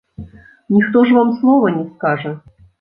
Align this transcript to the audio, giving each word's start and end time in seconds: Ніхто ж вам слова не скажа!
Ніхто 0.69 1.05
ж 1.05 1.13
вам 1.17 1.31
слова 1.41 1.75
не 1.79 1.87
скажа! 1.95 2.37